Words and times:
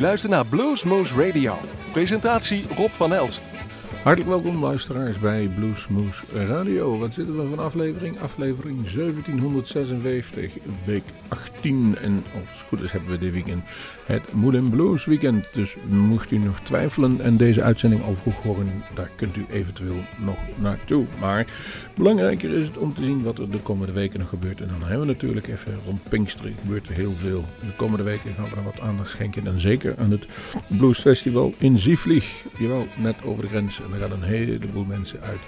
luistert 0.00 0.32
naar 0.32 0.46
Bluesmoose 0.46 1.14
Radio. 1.26 1.58
Presentatie 1.92 2.66
Rob 2.76 2.90
van 2.90 3.12
Elst. 3.12 3.59
Hartelijk 4.02 4.30
welkom 4.30 4.62
luisteraars 4.62 5.18
bij 5.18 5.50
Bluesmoose 5.54 6.24
Radio. 6.32 6.98
Wat 6.98 7.14
zitten 7.14 7.42
we 7.42 7.48
van 7.48 7.58
aflevering? 7.58 8.20
Aflevering 8.20 8.90
1756, 8.90 10.52
week 10.84 11.02
18. 11.28 11.96
En 11.98 12.24
als 12.34 12.58
het 12.58 12.68
goed 12.68 12.80
is 12.80 12.92
hebben 12.92 13.10
we 13.10 13.18
dit 13.18 13.32
weekend 13.32 13.62
het 14.04 14.32
Moulin 14.32 14.70
Blues 14.70 15.04
Weekend. 15.04 15.46
Dus 15.52 15.76
mocht 15.88 16.30
u 16.30 16.38
nog 16.38 16.60
twijfelen 16.60 17.20
en 17.20 17.36
deze 17.36 17.62
uitzending 17.62 18.02
al 18.02 18.14
vroeg 18.14 18.42
horen, 18.42 18.82
daar 18.94 19.10
kunt 19.16 19.36
u 19.36 19.46
eventueel 19.50 20.04
nog 20.18 20.38
naartoe. 20.56 21.04
Maar 21.18 21.46
belangrijker 21.94 22.50
is 22.50 22.66
het 22.66 22.78
om 22.78 22.94
te 22.94 23.02
zien 23.02 23.22
wat 23.22 23.38
er 23.38 23.50
de 23.50 23.60
komende 23.60 23.92
weken 23.92 24.20
nog 24.20 24.28
gebeurt. 24.28 24.60
En 24.60 24.68
dan 24.68 24.88
hebben 24.88 25.06
we 25.06 25.12
natuurlijk 25.12 25.48
even 25.48 25.78
rond 25.86 26.08
Pinksteren 26.08 26.54
gebeurt 26.60 26.88
er 26.88 26.94
heel 26.94 27.12
veel. 27.12 27.44
De 27.60 27.76
komende 27.76 28.04
weken 28.04 28.34
gaan 28.34 28.50
we 28.50 28.56
er 28.56 28.64
wat 28.64 28.80
aandacht 28.80 29.10
schenken. 29.10 29.46
En 29.46 29.60
zeker 29.60 29.94
aan 29.98 30.10
het 30.10 30.26
Blues 30.66 30.98
Festival 30.98 31.54
in 31.58 31.78
Zieflieg. 31.78 32.44
Jawel, 32.58 32.86
net 32.96 33.16
over 33.24 33.42
de 33.42 33.48
grens. 33.48 33.80
En 33.90 34.02
er 34.02 34.08
gaan 34.08 34.22
een 34.22 34.28
heleboel 34.28 34.84
mensen 34.84 35.20
uit 35.20 35.40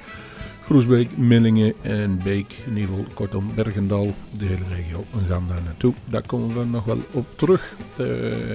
Groesbeek, 0.65 1.17
Millingen 1.17 1.75
en 1.83 2.21
Beek, 2.25 2.55
geval 2.75 3.05
kortom 3.15 3.55
Bergendal, 3.55 4.15
de 4.39 4.45
hele 4.45 4.65
regio, 4.69 5.05
en 5.13 5.27
gaan 5.27 5.45
daar 5.49 5.63
naartoe. 5.65 5.95
Daar 6.05 6.27
komen 6.27 6.59
we 6.59 6.65
nog 6.65 6.85
wel 6.85 6.99
op 7.11 7.27
terug. 7.37 7.75
Uh, 8.01 8.51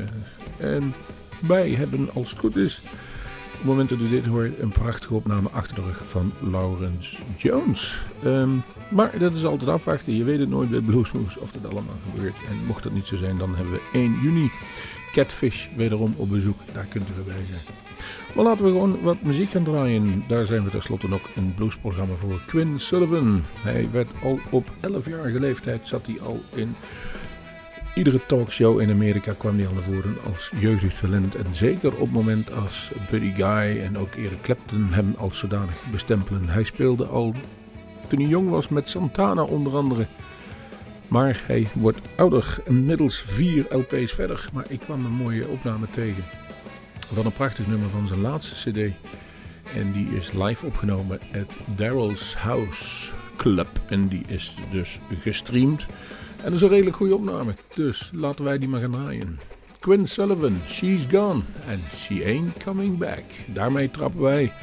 en 0.57 0.93
wij 1.47 1.69
hebben, 1.69 2.09
als 2.13 2.29
het 2.29 2.39
goed 2.39 2.55
is, 2.55 2.81
op 3.57 3.57
het 3.57 3.65
moment 3.65 3.89
dat 3.89 3.99
u 3.99 4.09
dit 4.09 4.25
hoort, 4.25 4.59
een 4.59 4.69
prachtige 4.69 5.13
opname 5.13 5.49
achter 5.49 5.75
de 5.75 5.81
rug 5.81 6.01
van 6.07 6.33
Lawrence 6.39 7.17
Jones. 7.37 8.01
Um, 8.25 8.63
maar 8.89 9.19
dat 9.19 9.33
is 9.33 9.45
altijd 9.45 9.69
afwachten. 9.69 10.15
Je 10.15 10.23
weet 10.23 10.39
het 10.39 10.49
nooit 10.49 10.69
bij 10.69 10.79
Bluesmoose 10.79 11.39
of 11.39 11.51
dat 11.51 11.71
allemaal 11.71 11.97
gebeurt. 12.11 12.37
En 12.49 12.65
mocht 12.65 12.83
dat 12.83 12.93
niet 12.93 13.05
zo 13.05 13.17
zijn, 13.17 13.37
dan 13.37 13.55
hebben 13.55 13.73
we 13.73 13.81
1 13.93 14.19
juni 14.21 14.51
Catfish 15.11 15.67
wederom 15.75 16.13
op 16.17 16.29
bezoek. 16.29 16.59
Daar 16.73 16.85
kunt 16.85 17.09
u 17.09 17.23
bij 17.25 17.45
zijn. 17.45 17.86
Maar 18.35 18.45
laten 18.45 18.65
we 18.65 18.71
gewoon 18.71 19.01
wat 19.01 19.21
muziek 19.21 19.49
gaan 19.49 19.63
draaien. 19.63 20.23
Daar 20.27 20.45
zijn 20.45 20.63
we 20.63 20.69
tenslotte 20.69 21.09
nog 21.09 21.21
een 21.35 21.53
bluesprogramma 21.55 22.15
voor. 22.15 22.41
Quinn 22.45 22.79
Sullivan. 22.79 23.43
Hij 23.63 23.87
werd 23.91 24.11
al 24.23 24.39
op 24.49 24.67
11-jarige 24.81 25.39
leeftijd 25.39 25.87
zat 25.87 26.05
hij 26.05 26.21
al 26.21 26.41
in 26.53 26.75
iedere 27.97 28.25
talkshow 28.25 28.81
in 28.81 28.89
Amerika 28.89 29.33
kwam 29.37 29.59
hij 29.59 29.67
naar 29.73 29.83
voren 29.83 30.15
als 30.33 30.51
jeugdig 30.59 30.93
talent. 30.93 31.35
En 31.35 31.45
zeker 31.51 31.93
op 31.93 31.99
het 31.99 32.11
moment 32.11 32.53
als 32.53 32.91
Buddy 33.09 33.33
Guy 33.33 33.81
en 33.81 33.97
ook 33.97 34.15
Eric 34.15 34.41
Clapton 34.41 34.87
hem 34.91 35.15
als 35.17 35.37
zodanig 35.37 35.83
bestempelen. 35.91 36.49
Hij 36.49 36.63
speelde 36.63 37.05
al 37.05 37.33
toen 38.07 38.19
hij 38.19 38.29
jong 38.29 38.49
was 38.49 38.67
met 38.67 38.89
Santana 38.89 39.43
onder 39.43 39.75
andere. 39.75 40.05
Maar 41.07 41.41
hij 41.45 41.67
wordt 41.73 41.99
ouder, 42.15 42.57
inmiddels 42.65 43.23
vier 43.25 43.65
LP's 43.69 44.13
verder. 44.13 44.49
Maar 44.53 44.65
ik 44.67 44.79
kwam 44.79 45.05
een 45.05 45.11
mooie 45.11 45.47
opname 45.47 45.89
tegen 45.89 46.23
van 47.13 47.25
een 47.25 47.31
prachtig 47.31 47.67
nummer 47.67 47.89
van 47.89 48.07
zijn 48.07 48.21
laatste 48.21 48.71
cd. 48.71 48.93
En 49.75 49.91
die 49.91 50.07
is 50.07 50.31
live 50.31 50.65
opgenomen 50.65 51.19
at 51.35 51.57
Daryl's 51.75 52.35
House 52.35 53.13
Club. 53.37 53.67
En 53.89 54.07
die 54.07 54.23
is 54.27 54.55
dus 54.71 54.99
gestreamd. 55.19 55.85
En 56.37 56.43
dat 56.43 56.53
is 56.53 56.61
een 56.61 56.69
redelijk 56.69 56.95
goede 56.95 57.15
opname. 57.15 57.53
Dus 57.75 58.09
laten 58.13 58.45
wij 58.45 58.57
die 58.57 58.69
maar 58.69 58.79
gaan 58.79 58.91
draaien. 58.91 59.39
Quinn 59.79 60.07
Sullivan, 60.07 60.61
She's 60.67 61.05
Gone 61.11 61.41
and 61.69 61.79
She 61.95 62.23
Ain't 62.25 62.63
Coming 62.63 62.97
Back. 62.97 63.23
Daarmee 63.45 63.91
trappen 63.91 64.21
wij 64.21 64.53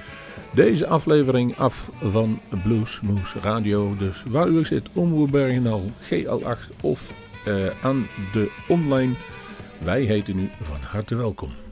deze 0.54 0.86
aflevering 0.86 1.58
af 1.58 1.90
van 2.02 2.40
Blues 2.62 3.00
Moose 3.00 3.40
Radio. 3.40 3.96
Dus 3.98 4.22
waar 4.26 4.48
u 4.48 4.64
zit, 4.64 4.88
Omroep 4.92 5.30
Bergenal, 5.30 5.90
GL8 6.10 6.76
of 6.80 7.12
uh, 7.48 7.66
aan 7.82 8.06
de 8.32 8.50
online. 8.68 9.14
Wij 9.78 10.02
heten 10.02 10.38
u 10.38 10.50
van 10.62 10.80
harte 10.80 11.14
welkom. 11.14 11.63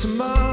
tomorrow. 0.00 0.47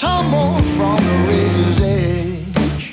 Tumble 0.00 0.58
from 0.76 0.96
the 0.96 1.24
razor's 1.28 1.78
edge. 1.80 2.92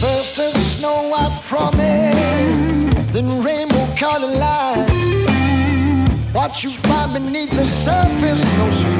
First 0.00 0.38
a 0.40 0.50
snow 0.50 1.08
white 1.08 1.38
promise, 1.44 3.12
then 3.12 3.28
rainbow 3.44 3.86
colored 3.96 4.36
lights. 4.36 5.24
What 6.32 6.64
you 6.64 6.70
find 6.70 7.12
beneath 7.12 7.52
the 7.52 7.64
surface, 7.64 8.44
no 8.58 8.70
surprise. 8.70 8.91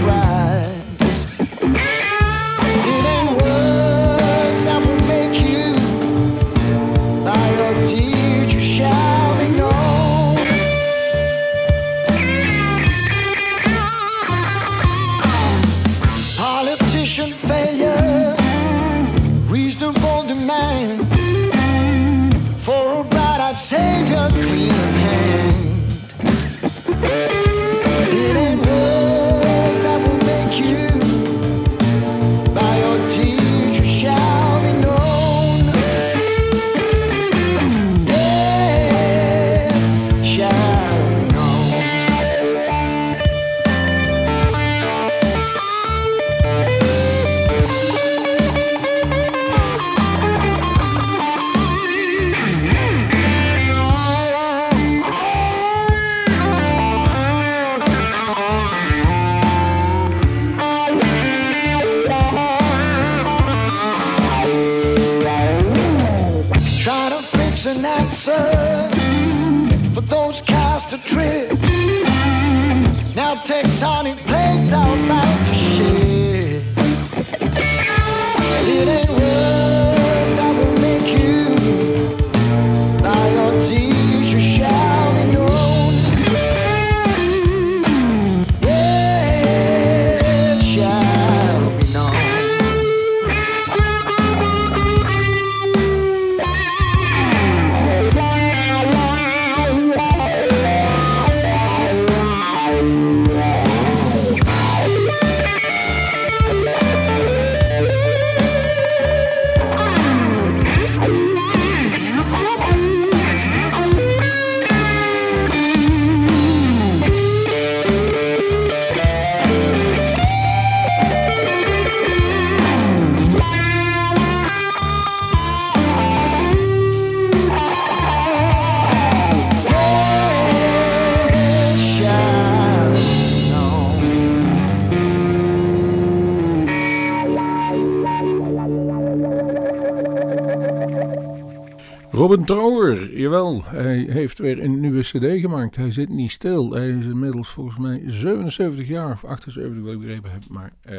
Robin 142.32 143.10
jawel, 143.18 143.64
hij 143.64 144.06
heeft 144.08 144.38
weer 144.38 144.62
een 144.62 144.80
nieuwe 144.80 145.00
cd 145.00 145.40
gemaakt. 145.40 145.76
Hij 145.76 145.90
zit 145.90 146.08
niet 146.08 146.30
stil. 146.30 146.72
Hij 146.72 146.88
is 146.88 147.04
inmiddels 147.04 147.48
volgens 147.48 147.78
mij 147.78 148.02
77 148.06 148.88
jaar 148.88 149.12
of 149.12 149.24
78, 149.24 149.82
wat 149.82 149.92
ik 149.92 149.98
begrepen 149.98 150.30
heb. 150.30 150.42
Maar 150.48 150.72
eh, 150.80 150.96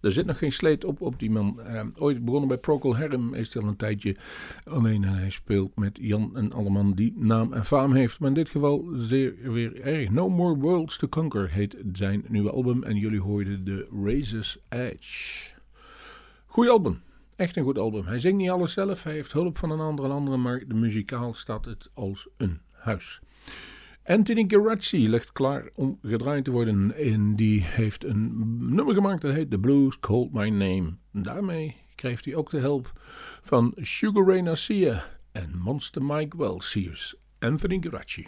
er 0.00 0.12
zit 0.12 0.26
nog 0.26 0.38
geen 0.38 0.52
sleet 0.52 0.84
op 0.84 1.00
op 1.00 1.18
die 1.18 1.30
man. 1.30 1.60
Eh, 1.60 1.80
ooit 1.96 2.24
begonnen 2.24 2.48
bij 2.48 2.58
Procol 2.58 2.96
Harum, 2.96 3.34
is 3.34 3.56
al 3.56 3.62
een 3.62 3.76
tijdje. 3.76 4.16
Alleen 4.64 5.04
hij 5.04 5.30
speelt 5.30 5.76
met 5.76 5.98
Jan 6.00 6.36
en 6.36 6.52
Alleman 6.52 6.92
die 6.92 7.12
naam 7.16 7.52
en 7.52 7.64
faam 7.64 7.92
heeft. 7.92 8.20
Maar 8.20 8.28
in 8.28 8.34
dit 8.34 8.48
geval 8.48 8.88
zeer 8.96 9.52
weer 9.52 9.80
erg. 9.80 10.10
No 10.10 10.28
More 10.28 10.56
Worlds 10.56 10.98
to 10.98 11.08
Conquer 11.08 11.50
heet 11.50 11.76
zijn 11.92 12.24
nieuwe 12.28 12.50
album. 12.50 12.82
En 12.82 12.96
jullie 12.96 13.20
hoorden 13.20 13.64
de 13.64 13.88
Razor's 14.04 14.58
Edge. 14.68 15.50
Goeie 16.46 16.70
album. 16.70 17.00
Echt 17.38 17.56
een 17.56 17.62
goed 17.62 17.78
album. 17.78 18.06
Hij 18.06 18.18
zingt 18.18 18.38
niet 18.38 18.50
alles 18.50 18.72
zelf, 18.72 19.02
hij 19.02 19.12
heeft 19.12 19.32
hulp 19.32 19.58
van 19.58 19.70
een 19.70 19.80
ander 19.80 20.10
andere, 20.10 20.36
maar 20.36 20.62
de 20.66 20.74
muzikaal 20.74 21.34
staat 21.34 21.64
het 21.64 21.90
als 21.94 22.28
een 22.36 22.60
huis. 22.70 23.20
Anthony 24.04 24.44
Garazzi 24.48 25.08
ligt 25.08 25.32
klaar 25.32 25.70
om 25.74 25.98
gedraaid 26.02 26.44
te 26.44 26.50
worden 26.50 26.94
en 26.96 27.36
die 27.36 27.62
heeft 27.62 28.04
een 28.04 28.32
nummer 28.74 28.94
gemaakt 28.94 29.22
dat 29.22 29.34
heet 29.34 29.50
The 29.50 29.58
Blues 29.58 29.98
Called 30.00 30.32
My 30.32 30.48
Name. 30.48 30.96
Daarmee 31.12 31.76
krijgt 31.94 32.24
hij 32.24 32.34
ook 32.34 32.50
de 32.50 32.58
hulp 32.58 32.92
van 33.42 33.72
Sugar 33.76 34.26
Ray 34.26 34.44
Garcia 34.44 35.04
en 35.32 35.58
Monster 35.58 36.02
Mike 36.02 36.36
Wells. 36.36 37.16
Anthony 37.38 37.78
Garazzi. 37.80 38.26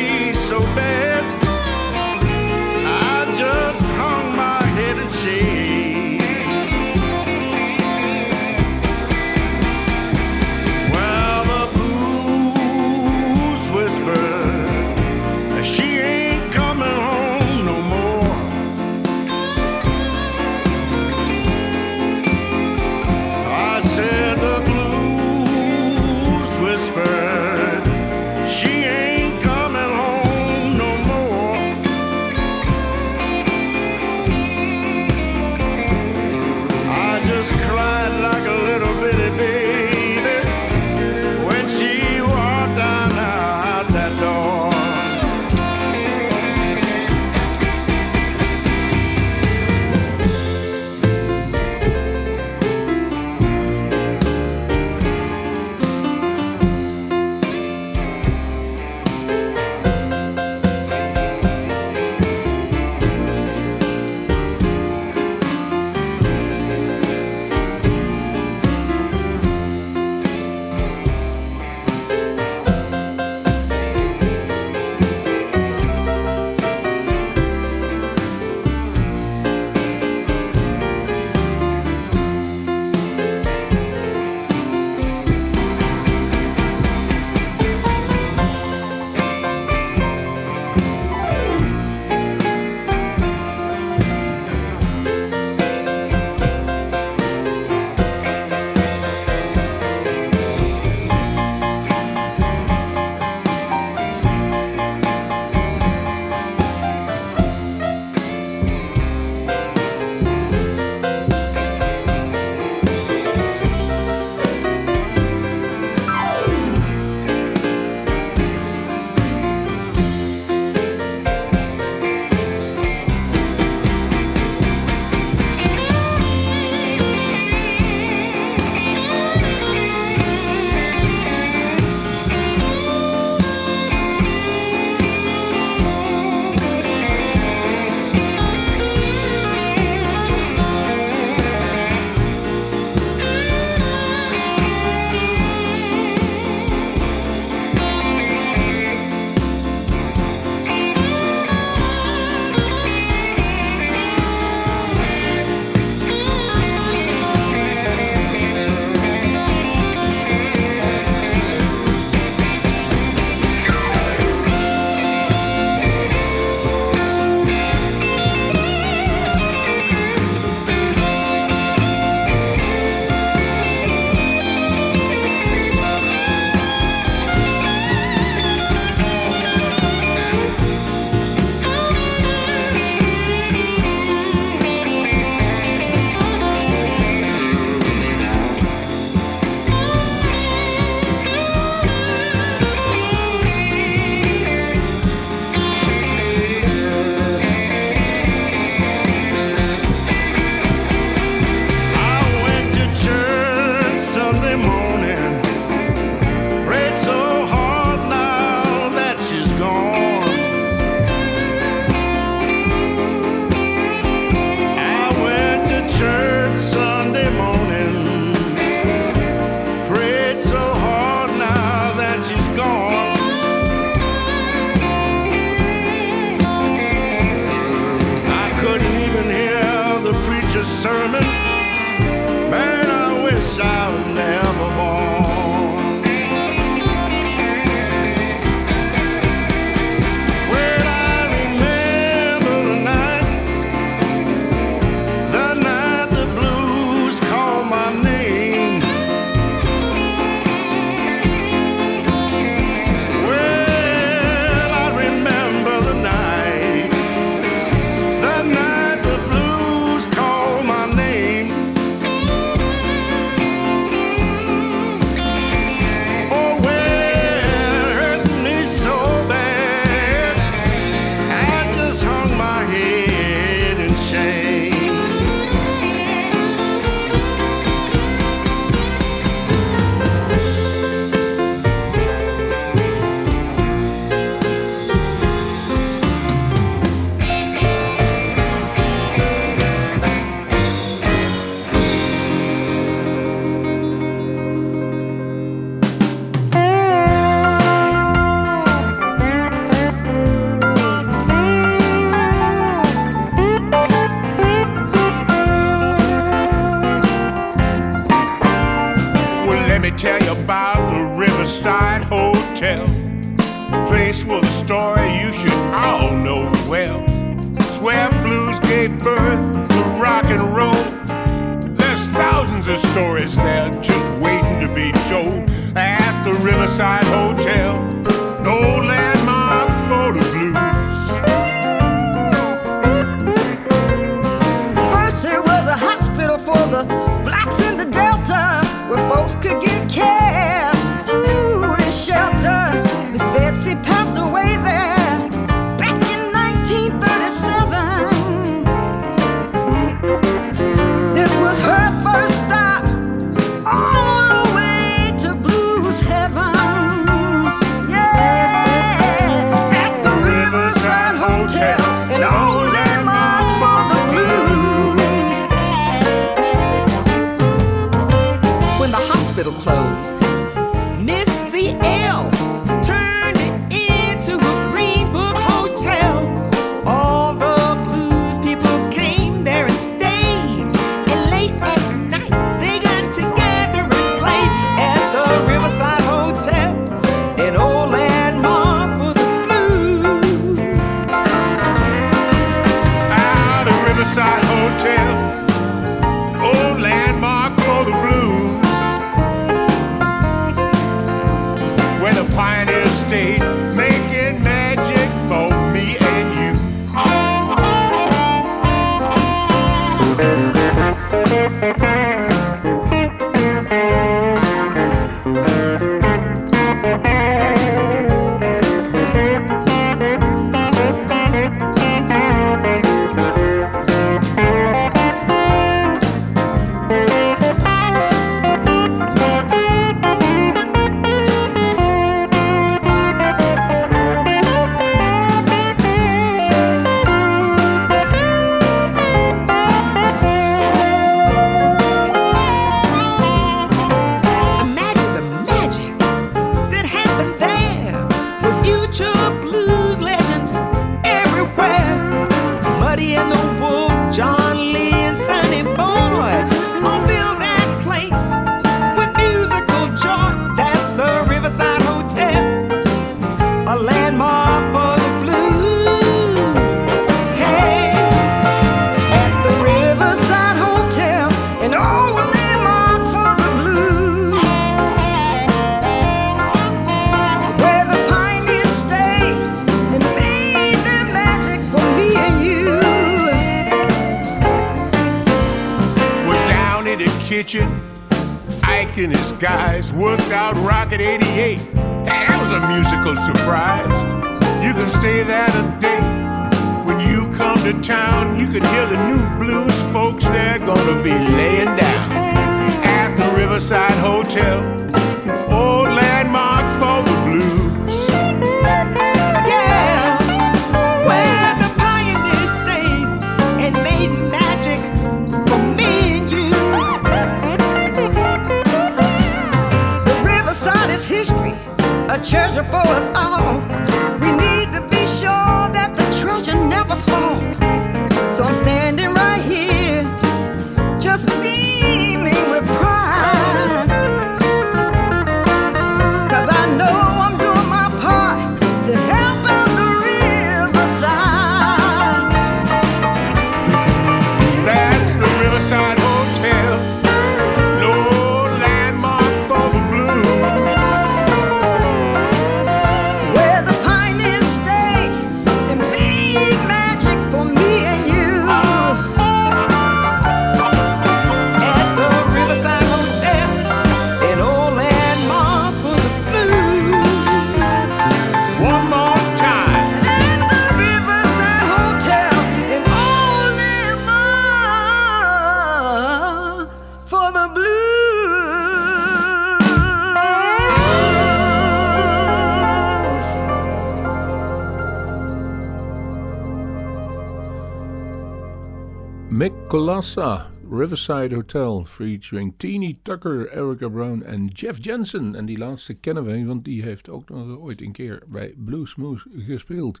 Colassa, 589.94 590.50
Riverside 590.64 591.32
Hotel, 591.32 591.84
featuring 591.84 592.54
Teeny 592.58 592.96
Tucker, 593.04 593.48
Erica 593.52 593.88
Brown 593.88 594.22
en 594.22 594.48
Jeff 594.48 594.84
Jensen. 594.84 595.34
En 595.34 595.46
die 595.46 595.58
laatste 595.58 595.94
kennen 595.94 596.24
we, 596.24 596.44
want 596.44 596.64
die 596.64 596.82
heeft 596.82 597.08
ook 597.08 597.28
nog 597.28 597.58
ooit 597.58 597.80
een 597.80 597.92
keer 597.92 598.22
bij 598.26 598.54
Bluesmoose 598.56 599.28
gespeeld. 599.36 600.00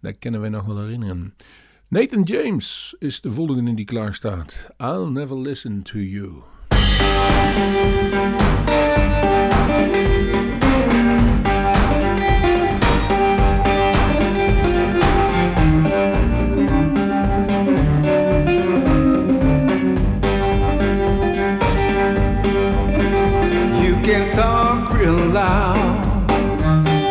Dat 0.00 0.18
kennen 0.18 0.40
we 0.40 0.48
nog 0.48 0.64
wel 0.64 0.80
herinneren. 0.80 1.34
Nathan 1.88 2.22
James 2.22 2.96
is 2.98 3.20
de 3.20 3.30
volgende 3.30 3.74
die 3.74 3.84
klaar 3.84 4.14
staat. 4.14 4.66
I'll 4.78 5.10
never 5.10 5.38
listen 5.38 5.82
to 5.82 5.98
you. 5.98 6.42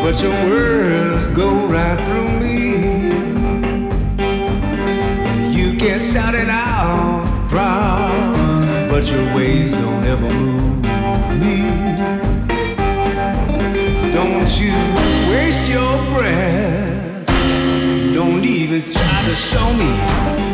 But 0.06 0.22
your 0.22 0.34
words 0.44 1.26
go 1.36 1.66
right 1.66 2.00
through 2.06 2.30
me. 2.40 2.78
You 5.52 5.80
shout 6.00 6.36
it 6.36 6.48
out 6.48 7.50
proud, 7.50 8.88
but 8.88 9.10
your 9.10 9.26
ways 9.36 9.72
don't 9.72 10.04
ever 10.04 10.32
move 10.32 11.30
me. 11.42 11.58
Don't 14.12 14.52
you 14.60 14.76
waste 15.32 15.68
your 15.68 15.98
breath, 16.14 17.26
don't 18.14 18.46
even 18.46 18.84
try 18.84 19.22
to 19.30 19.36
show 19.36 19.74
me. 19.74 20.45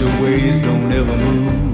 your 0.00 0.22
ways 0.22 0.60
don't 0.60 0.92
ever 0.92 1.16
move. 1.16 1.67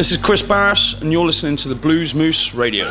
This 0.00 0.12
is 0.12 0.16
Chris 0.16 0.40
Barris, 0.40 0.94
and 1.02 1.12
you're 1.12 1.26
listening 1.26 1.56
to 1.56 1.68
the 1.68 1.74
Blues 1.74 2.14
Moose 2.14 2.54
Radio. 2.54 2.88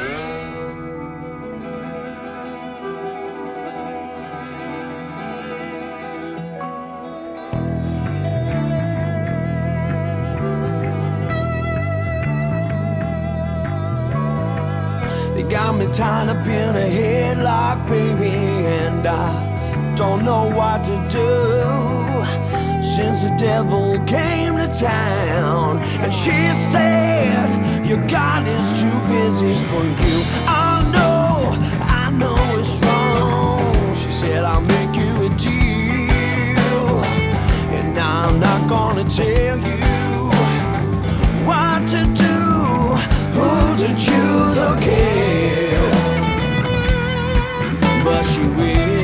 They 15.33 15.41
got 15.49 15.79
me 15.79 15.91
tied 15.91 16.29
up 16.29 16.45
in 16.45 16.75
a 16.75 16.89
headlock, 16.91 17.89
baby, 17.89 18.29
and 18.29 19.07
I 19.07 19.95
don't 19.95 20.23
know 20.23 20.55
what 20.55 20.83
to 20.83 20.95
do 21.09 22.83
since 22.87 23.23
the 23.23 23.35
devil 23.39 23.97
came 24.05 24.48
town. 24.79 25.79
And 26.01 26.13
she 26.13 26.53
said, 26.53 27.85
Your 27.85 28.05
God 28.07 28.47
is 28.47 28.67
too 28.79 28.99
busy 29.11 29.53
for 29.67 29.83
you. 30.03 30.17
I 30.47 30.89
know, 30.93 31.57
I 31.81 32.09
know 32.11 32.37
it's 32.57 32.75
wrong. 32.85 33.95
She 33.95 34.11
said, 34.11 34.43
I'll 34.45 34.61
make 34.61 34.95
you 34.95 35.25
a 35.25 35.29
deal. 35.37 37.03
And 37.77 37.99
I'm 37.99 38.39
not 38.39 38.69
gonna 38.69 39.03
tell 39.03 39.57
you 39.57 40.29
what 41.45 41.85
to 41.93 42.03
do, 42.23 42.37
who 43.35 43.75
to 43.83 43.89
choose, 44.05 44.57
okay. 44.57 45.75
But 48.03 48.23
she 48.23 48.41
will. 48.41 48.98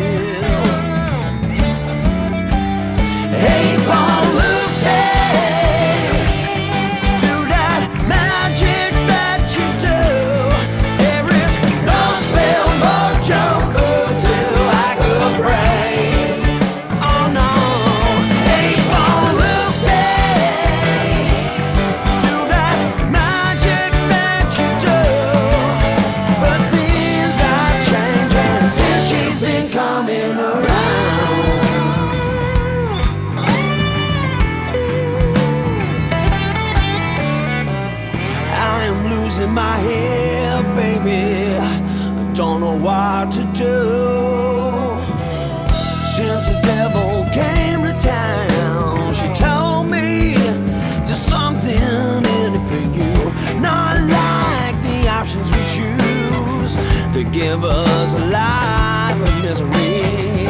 was 57.62 58.14
a 58.14 58.20
life 58.20 59.22
of 59.22 59.44
misery, 59.44 60.48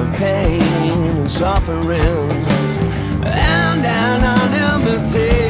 of 0.00 0.12
pain 0.14 0.62
and 0.62 1.30
suffering, 1.30 2.00
and 3.24 3.84
an 3.84 4.22
empty. 4.54 5.45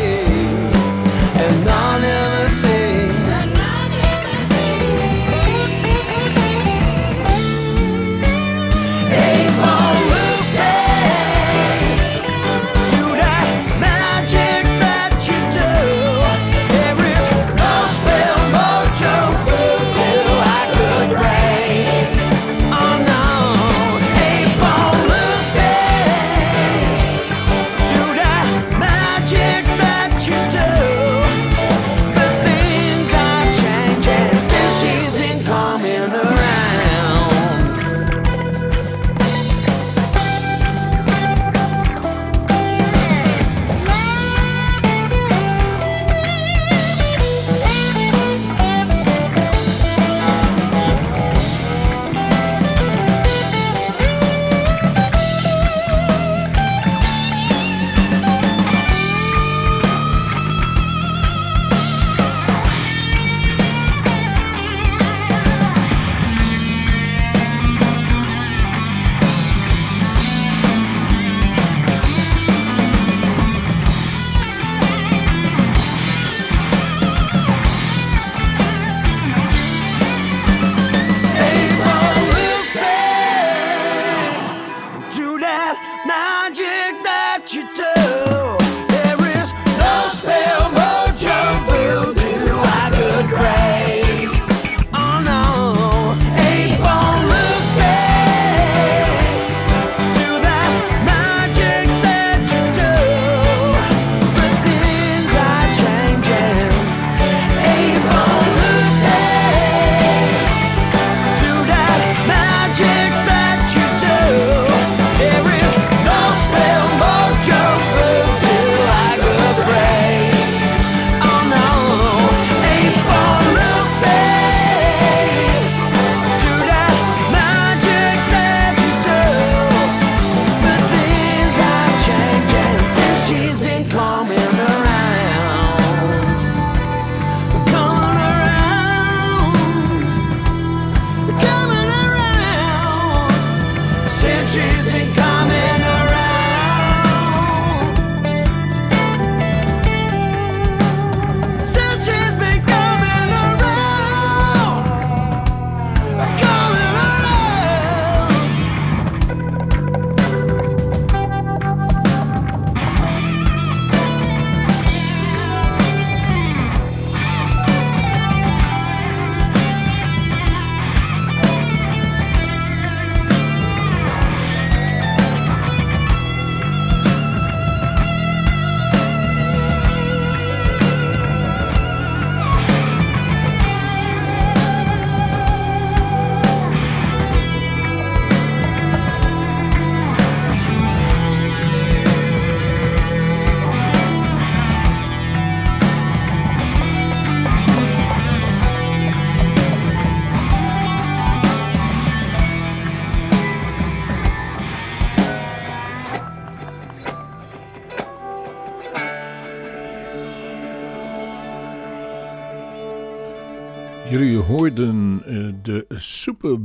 Super 216.26 216.58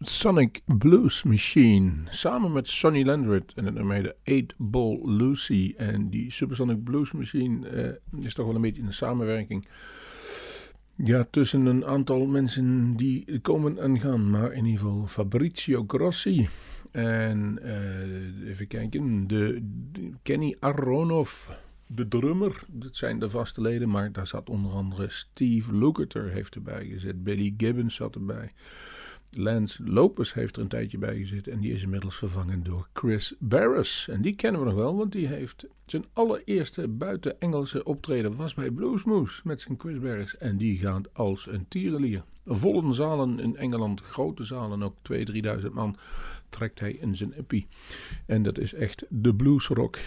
Sonic 0.00 0.60
Blues 0.64 1.22
Machine 1.22 1.92
samen 2.10 2.52
met 2.52 2.68
Sonny 2.68 3.04
Landred 3.04 3.52
en 3.54 3.64
het 3.64 3.74
nummer 3.74 4.02
de 4.02 4.16
8 4.24 4.54
Ball 4.56 5.00
Lucy. 5.04 5.74
En 5.76 6.10
die 6.10 6.32
Supersonic 6.32 6.84
Blues 6.84 7.12
Machine 7.12 7.70
uh, 8.14 8.24
is 8.24 8.34
toch 8.34 8.46
wel 8.46 8.54
een 8.54 8.60
beetje 8.60 8.82
een 8.82 8.92
samenwerking. 8.92 9.68
Ja, 10.94 11.26
tussen 11.30 11.66
een 11.66 11.84
aantal 11.84 12.26
mensen 12.26 12.96
die 12.96 13.40
komen 13.40 13.78
en 13.78 14.00
gaan. 14.00 14.30
Maar 14.30 14.52
in 14.52 14.64
ieder 14.64 14.80
geval 14.80 15.06
Fabrizio 15.06 15.84
Grossi. 15.86 16.48
En 16.90 17.58
uh, 17.62 18.50
even 18.50 18.66
kijken, 18.66 19.26
de, 19.26 19.58
de 19.92 20.12
Kenny 20.22 20.56
Aronoff 20.58 21.50
de 21.86 22.08
drummer, 22.08 22.62
dat 22.66 22.96
zijn 22.96 23.18
de 23.18 23.30
vaste 23.30 23.60
leden, 23.60 23.88
maar 23.88 24.12
daar 24.12 24.26
zat 24.26 24.48
onder 24.48 24.72
andere 24.72 25.10
Steve 25.10 25.76
Lukather 25.76 26.30
heeft 26.30 26.54
erbij 26.54 26.86
gezet, 26.86 27.24
Billy 27.24 27.54
Gibbons 27.56 27.94
zat 27.94 28.14
erbij. 28.14 28.52
Lance 29.30 29.82
Lopez 29.84 30.32
heeft 30.32 30.56
er 30.56 30.62
een 30.62 30.68
tijdje 30.68 30.98
bij 30.98 31.16
gezeten 31.16 31.52
en 31.52 31.60
die 31.60 31.72
is 31.72 31.82
inmiddels 31.82 32.16
vervangen 32.16 32.62
door 32.62 32.88
Chris 32.92 33.34
Barris. 33.38 34.08
En 34.08 34.22
die 34.22 34.34
kennen 34.34 34.60
we 34.60 34.66
nog 34.66 34.76
wel, 34.76 34.96
want 34.96 35.12
die 35.12 35.26
heeft 35.26 35.66
zijn 35.86 36.04
allereerste 36.12 36.88
buiten-Engelse 36.88 37.84
optreden 37.84 38.36
was 38.36 38.54
bij 38.54 38.70
Bluesmoose 38.70 39.40
met 39.44 39.60
zijn 39.60 39.78
Chris 39.78 39.98
Barris. 39.98 40.36
En 40.36 40.56
die 40.56 40.78
gaat 40.78 41.14
als 41.14 41.46
een 41.46 41.68
tierenlier. 41.68 42.22
Volle 42.46 42.92
zalen 42.92 43.40
in 43.40 43.56
Engeland, 43.56 44.00
grote 44.00 44.44
zalen, 44.44 44.82
ook 44.82 44.94
2.000, 45.12 45.16
3.000 45.60 45.72
man, 45.72 45.96
trekt 46.48 46.80
hij 46.80 46.92
in 46.92 47.16
zijn 47.16 47.32
epi. 47.32 47.66
En 48.26 48.42
dat 48.42 48.58
is 48.58 48.74
echt 48.74 49.04
de 49.08 49.34
bluesrock 49.34 49.98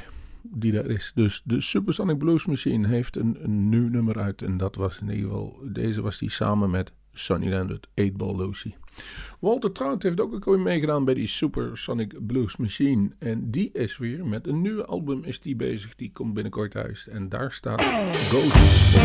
die 0.44 0.72
daar 0.72 0.86
is. 0.86 1.12
Dus 1.16 1.42
de 1.46 1.62
Supersonic 1.62 2.18
Blues 2.18 2.46
Machine 2.46 2.88
heeft 2.88 3.16
een, 3.16 3.38
een 3.44 3.70
nieuw 3.70 3.90
nummer 3.90 4.20
uit. 4.20 4.42
En 4.42 4.58
dat 4.58 4.76
was 4.76 5.00
in 5.02 5.10
ieder 5.10 5.30
geval, 5.30 5.60
deze 5.72 6.02
was 6.02 6.18
die 6.18 6.30
samen 6.30 6.70
met 6.70 6.94
Sonny 7.14 7.50
Landert, 7.50 7.88
8 7.96 8.18
Ball 8.18 8.36
Lucy. 8.36 8.74
Walter 9.40 9.72
Trout 9.72 10.04
heeft 10.04 10.20
ook 10.20 10.34
een 10.34 10.40
keer 10.40 10.60
meegedaan 10.60 11.06
bij 11.06 11.14
die 11.14 11.28
Supersonic 11.28 12.28
Blues 12.28 12.58
Machine. 12.58 13.10
En 13.20 13.52
die 13.52 13.72
is 13.72 13.98
weer 13.98 14.26
met 14.26 14.48
een 14.48 14.62
nieuw 14.62 14.84
album 14.86 15.24
is 15.24 15.40
die 15.40 15.56
bezig. 15.56 15.96
Die 15.96 16.12
komt 16.12 16.34
binnenkort 16.34 16.72
thuis. 16.72 17.08
En 17.08 17.30
daar 17.30 17.52
staat 17.52 17.82
Ghosts 18.16 18.98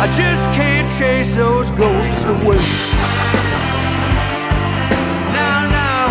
I 0.00 0.06
just 0.06 0.44
can't 0.54 0.88
chase 0.96 1.34
those 1.34 1.72
ghosts 1.72 2.22
away. 2.22 2.62
Now, 5.34 5.66
now. 5.68 6.06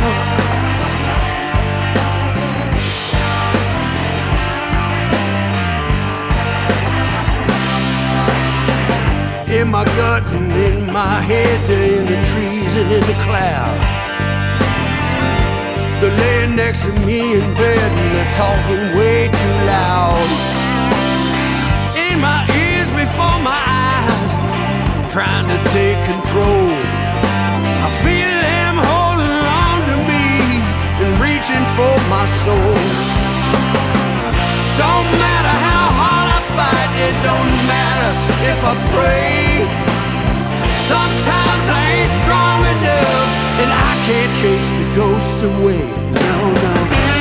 In 9.49 9.69
my 9.69 9.85
gut 9.85 10.27
and 10.33 10.51
in 10.51 10.91
my 10.91 11.21
head, 11.21 11.69
they're 11.69 11.99
in 11.99 12.05
the 12.07 12.21
trees 12.27 12.75
and 12.75 12.91
in 12.91 12.99
the 12.99 13.17
clouds. 13.23 13.85
They're 16.01 16.17
laying 16.17 16.57
next 16.57 16.81
to 16.81 16.91
me 17.05 17.35
in 17.35 17.53
bed 17.53 17.79
and 17.79 18.15
they're 18.17 18.33
talking 18.33 18.97
way 18.99 19.29
too 19.29 19.65
loud 19.65 20.57
in 21.97 22.19
my 22.19 22.45
ears 22.55 22.76
before 23.07 23.39
my 23.39 23.61
eyes, 23.87 24.31
trying 25.11 25.47
to 25.47 25.57
take 25.71 25.99
control. 26.11 26.71
I 27.87 27.89
feel 28.03 28.35
them 28.51 28.75
holding 28.91 29.43
on 29.63 29.77
to 29.89 29.95
me 30.11 30.27
and 31.01 31.11
reaching 31.23 31.63
for 31.77 31.95
my 32.11 32.25
soul. 32.43 32.75
Don't 34.81 35.09
matter 35.23 35.55
how 35.67 35.85
hard 36.01 36.27
I 36.37 36.41
fight, 36.57 36.91
it 37.07 37.15
don't 37.27 37.53
matter 37.73 38.11
if 38.51 38.59
I 38.71 38.73
pray. 38.91 39.63
Sometimes 40.91 41.65
I 41.77 41.81
ain't 41.95 42.13
strong 42.21 42.59
enough 42.75 43.29
and 43.61 43.69
I 43.89 43.93
can't 44.07 44.33
chase 44.41 44.69
the 44.79 44.87
ghosts 44.99 45.43
away. 45.43 45.83
No, 46.11 46.37
no. 46.53 47.16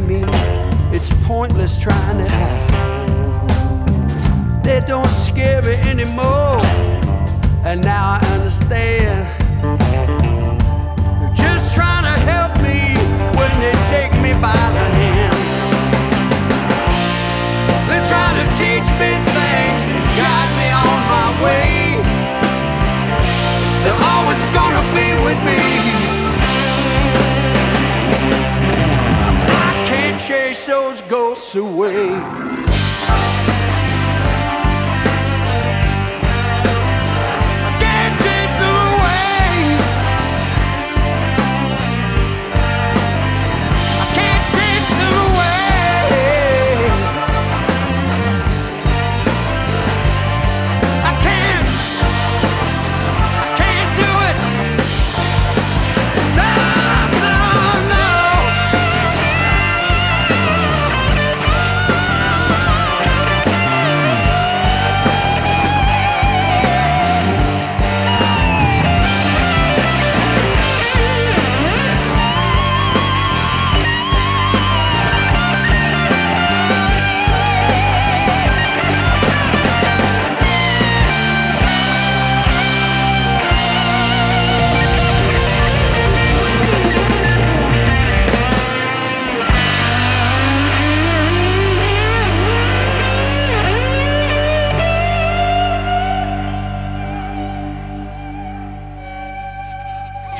me. 0.00 0.24
It's 0.92 1.08
pointless 1.26 1.78
trying 1.78 2.18
to 2.18 2.28
hide. 2.28 2.70
They 4.64 4.80
don't 4.80 5.06
scare 5.06 5.62
me 5.62 5.74
anymore. 5.74 6.60
And 7.64 7.80
now 7.82 8.18
I 8.20 8.26
understand. 8.34 9.39
away. 31.56 32.49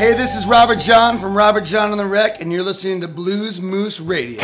Hey, 0.00 0.14
this 0.14 0.34
is 0.34 0.46
Robert 0.46 0.80
John 0.80 1.18
from 1.18 1.36
Robert 1.36 1.64
John 1.64 1.92
on 1.92 1.98
the 1.98 2.06
Wreck, 2.06 2.40
and 2.40 2.50
you're 2.50 2.62
listening 2.62 3.02
to 3.02 3.06
Blues 3.06 3.60
Moose 3.60 4.00
Radio. 4.00 4.42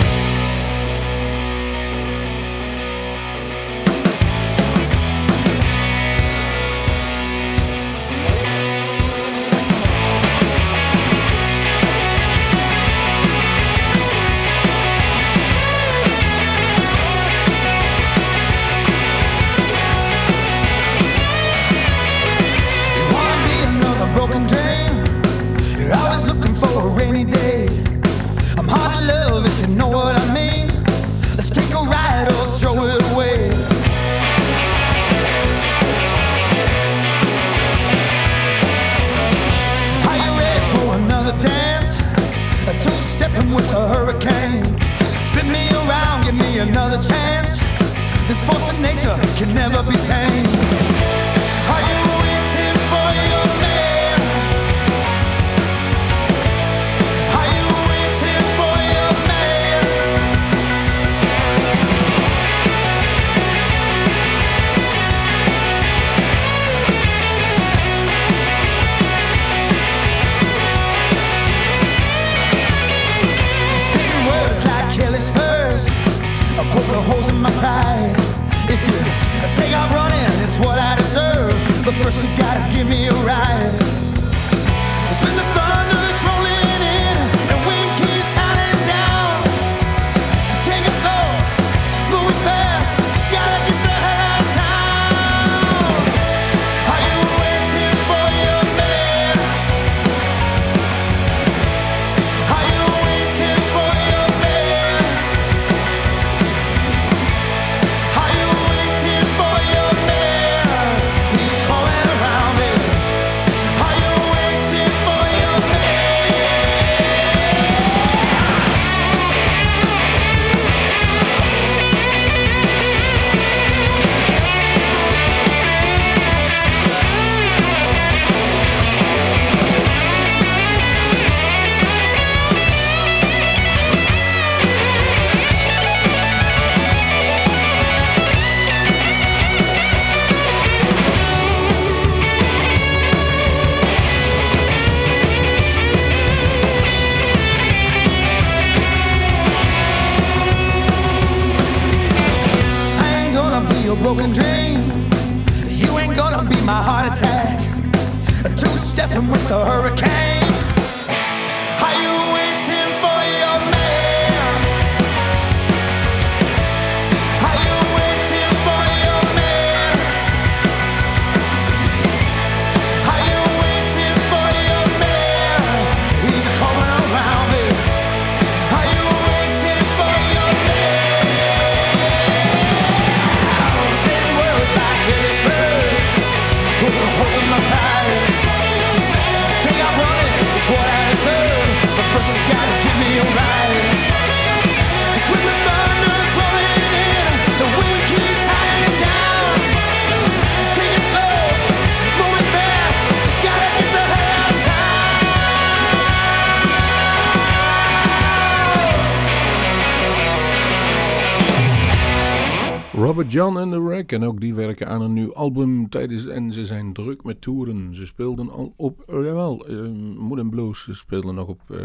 John 213.28 213.56
en 213.58 213.70
The 213.70 213.82
Wreck. 213.82 214.12
En 214.12 214.24
ook 214.24 214.40
die 214.40 214.54
werken 214.54 214.88
aan 214.88 215.02
een 215.02 215.12
nieuw 215.12 215.34
album 215.34 215.88
tijdens. 215.88 216.26
En 216.26 216.52
ze 216.52 216.66
zijn 216.66 216.92
druk 216.92 217.24
met 217.24 217.40
toeren. 217.40 217.94
Ze 217.94 218.06
speelden 218.06 218.50
al 218.50 218.72
op. 218.76 219.04
Uh, 219.10 219.24
jawel, 219.24 219.70
uh, 219.70 220.16
Mood 220.18 220.50
Blues. 220.50 220.82
Ze 220.82 220.94
speelden 220.94 221.34
nog 221.34 221.48
op. 221.48 221.60
Uh, 221.70 221.78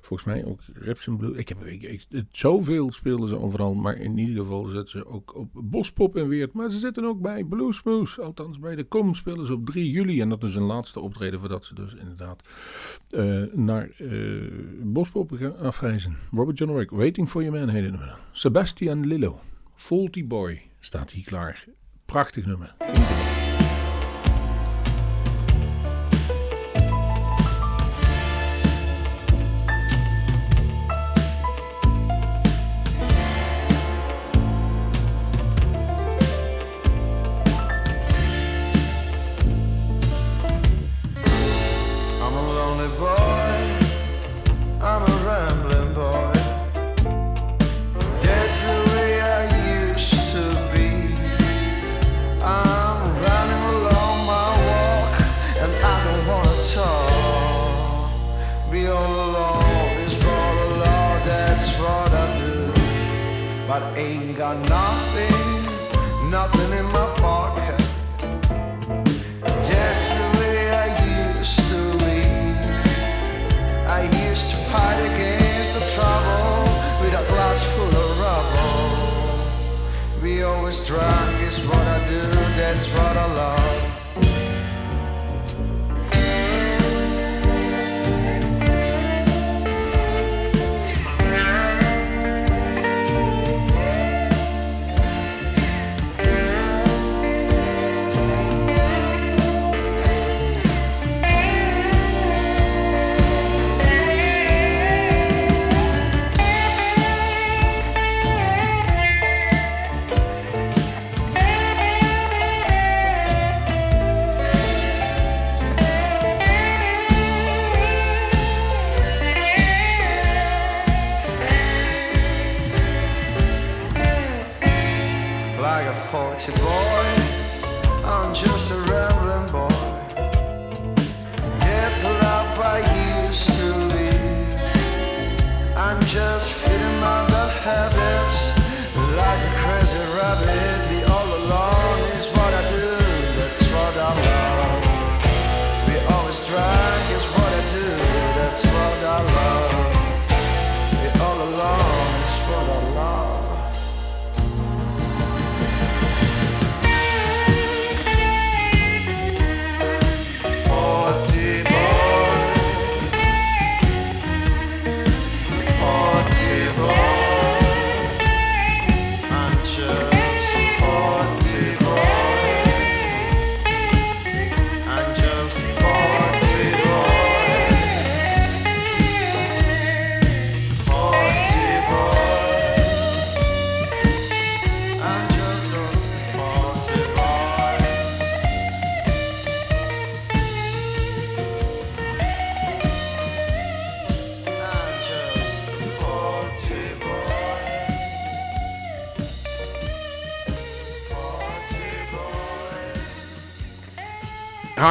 volgens 0.00 0.28
mij 0.28 0.44
ook 0.44 0.60
Raps 0.74 1.08
and 1.08 1.18
Blues. 1.18 1.36
Ik 1.36 1.48
heb 1.48 1.64
ik, 1.64 1.82
ik, 1.82 2.24
zoveel 2.30 2.92
spelen 2.92 3.28
ze 3.28 3.38
overal. 3.38 3.74
Maar 3.74 3.96
in 3.96 4.18
ieder 4.18 4.36
geval 4.36 4.64
zetten 4.64 4.88
ze 4.88 5.06
ook 5.06 5.36
op 5.36 5.48
Bospop 5.52 6.16
en 6.16 6.28
Weert. 6.28 6.52
Maar 6.52 6.70
ze 6.70 6.78
zitten 6.78 7.04
ook 7.04 7.20
bij 7.20 7.44
Bluesmoose. 7.44 8.22
Althans 8.22 8.58
bij 8.58 8.74
de 8.74 8.88
Com 8.88 9.14
spelen 9.14 9.46
ze 9.46 9.52
op 9.52 9.66
3 9.66 9.90
juli. 9.90 10.20
En 10.20 10.28
dat 10.28 10.42
is 10.42 10.54
een 10.54 10.62
laatste 10.62 11.00
optreden 11.00 11.40
voordat 11.40 11.64
ze 11.64 11.74
dus 11.74 11.94
inderdaad 11.94 12.42
naar 13.52 13.90
Bospop 14.82 15.30
gaan 15.34 15.58
afreizen. 15.58 16.16
Robert 16.30 16.58
John 16.58 16.72
Wreck. 16.72 16.90
Waiting 16.90 17.28
for 17.28 17.42
Your 17.42 17.58
Man 17.58 17.68
heet 17.68 17.92
het 17.92 18.00
Sebastian 18.32 19.06
Lillo. 19.06 19.40
Faulty 19.78 20.24
Boy 20.24 20.62
staat 20.80 21.10
hier 21.10 21.24
klaar. 21.24 21.56
Prachtig 22.06 22.46
nummer. 22.46 22.74
got 64.36 64.58
nothing, 64.68 66.30
nothing 66.30 66.78
in 66.78 66.84
my 66.92 66.95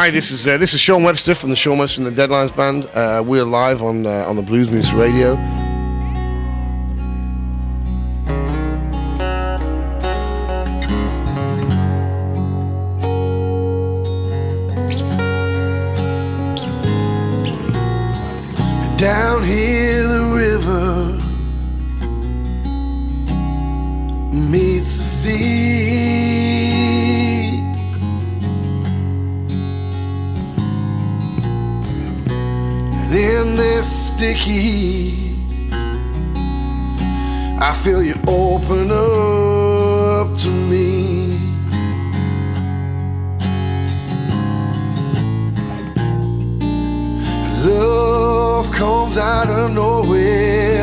Hi, 0.05 0.11
this 0.11 0.29
is 0.29 0.45
uh, 0.45 0.59
this 0.59 0.75
is 0.75 0.79
Sean 0.81 1.01
Webster 1.01 1.33
from 1.33 1.49
the 1.49 1.55
Sean 1.55 1.79
Webster 1.79 2.05
and 2.05 2.15
the 2.15 2.27
Deadlines 2.27 2.55
Band. 2.55 2.87
Uh, 2.93 3.23
we're 3.25 3.43
live 3.43 3.81
on 3.81 4.05
uh, 4.05 4.23
on 4.27 4.35
the 4.35 4.43
Blues 4.43 4.69
Moose 4.69 4.91
Radio. 4.91 5.33
Down 18.99 19.43
here, 19.43 20.07
the 20.07 20.23
river 20.35 21.17
meets 24.51 24.97
the 24.97 25.03
sea. 25.03 25.74
Sticky, 34.15 35.35
I 37.59 37.73
feel 37.83 38.01
you 38.01 38.15
open 38.27 38.89
up 38.89 40.33
to 40.37 40.49
me. 40.71 41.37
Love 47.65 48.71
comes 48.71 49.17
out 49.17 49.49
of 49.49 49.73
nowhere 49.73 50.74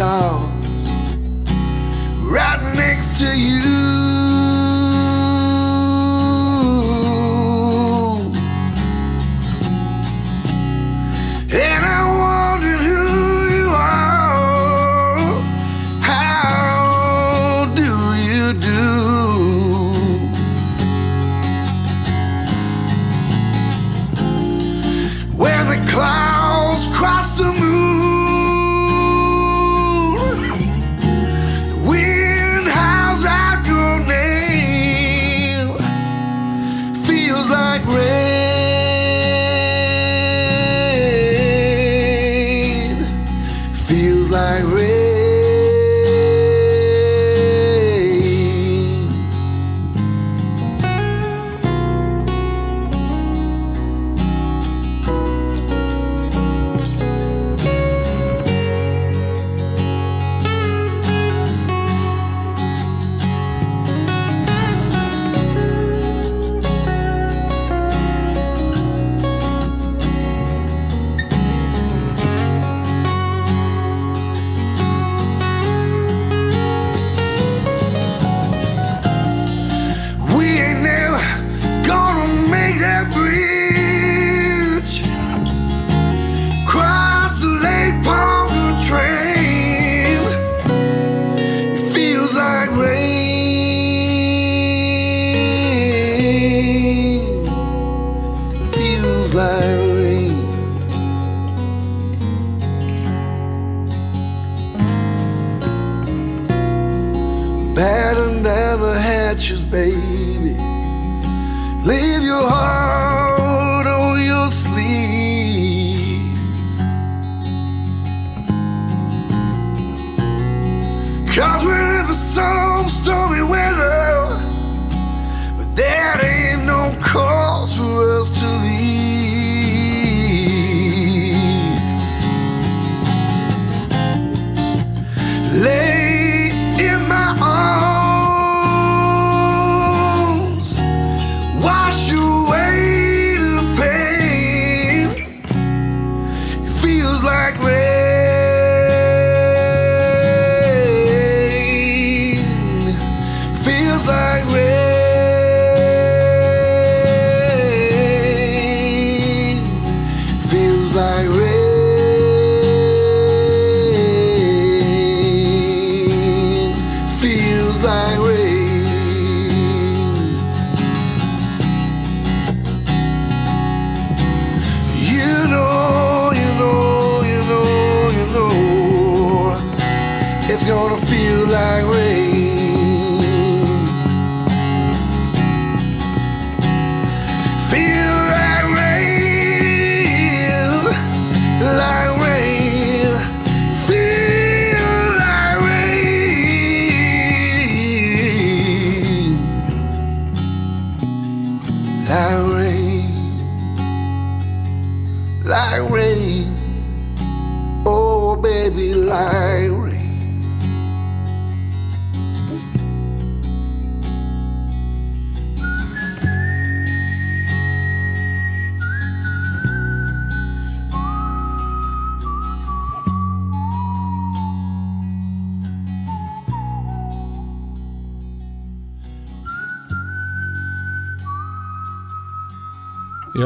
stars, 0.00 0.40
right 2.32 2.62
next 2.74 3.18
to 3.18 3.38
you. 3.38 3.59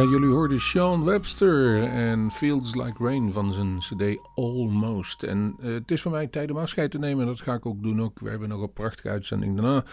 Ja, 0.05 0.11
jullie 0.11 0.29
hoorden 0.29 0.61
Sean 0.61 1.05
Webster 1.05 1.83
en 1.83 2.31
Feels 2.31 2.75
Like 2.75 3.05
Rain 3.05 3.33
van 3.33 3.53
zijn 3.53 3.79
cd 3.79 4.19
Almost. 4.35 5.23
En 5.23 5.55
eh, 5.61 5.73
het 5.73 5.91
is 5.91 6.03
voor 6.03 6.11
mij 6.11 6.27
tijd 6.27 6.51
om 6.51 6.57
afscheid 6.57 6.91
te 6.91 6.99
nemen 6.99 7.21
en 7.21 7.27
dat 7.27 7.41
ga 7.41 7.55
ik 7.55 7.67
ook 7.67 7.83
doen 7.83 8.03
ook. 8.03 8.19
We 8.21 8.31
hebben 8.31 8.49
nog 8.49 8.63
een 8.63 8.73
prachtige 8.73 9.09
uitzending 9.09 9.55
daarna. 9.55 9.85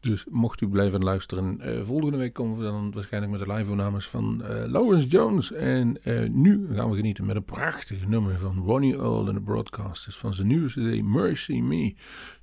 Dus 0.00 0.24
mocht 0.30 0.60
u 0.60 0.68
blijven 0.68 1.02
luisteren, 1.02 1.60
eh, 1.60 1.82
volgende 1.84 2.16
week 2.16 2.32
komen 2.32 2.58
we 2.58 2.62
dan 2.62 2.92
waarschijnlijk 2.92 3.32
met 3.32 3.48
de 3.48 3.52
live-opnames 3.52 4.08
van 4.08 4.42
eh, 4.42 4.64
Lawrence 4.66 5.08
Jones. 5.08 5.52
En 5.52 6.02
eh, 6.02 6.28
nu 6.28 6.68
gaan 6.74 6.90
we 6.90 6.96
genieten 6.96 7.26
met 7.26 7.36
een 7.36 7.44
prachtig 7.44 8.06
nummer 8.06 8.38
van 8.38 8.62
Ronnie 8.64 8.94
Earl 8.94 9.28
en 9.28 9.34
de 9.34 9.42
Broadcasters 9.42 10.16
van 10.16 10.34
zijn 10.34 10.46
nieuwe 10.46 10.68
cd 10.68 11.02
Mercy 11.02 11.60
Me. 11.60 11.94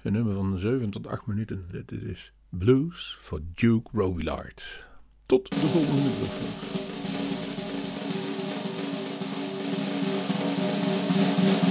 Een 0.04 0.14
nummer 0.14 0.34
van 0.34 0.58
7 0.58 0.90
tot 0.90 1.08
8 1.08 1.26
minuten. 1.26 1.66
Dit 1.72 1.92
is 1.92 2.34
Blues 2.50 3.18
voor 3.20 3.40
Duke 3.54 3.90
Robillard. 3.94 4.86
Tot 5.26 5.50
de 5.50 5.56
volgende 5.56 6.10
week. 6.20 6.91
Thank 11.44 11.66
you. 11.66 11.71